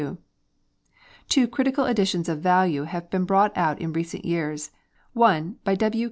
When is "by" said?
5.63-5.75